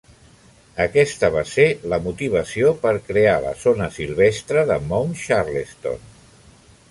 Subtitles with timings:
[0.85, 6.01] Aquesta va ser la motivació per crear la zona silvestre de Mount Charleston.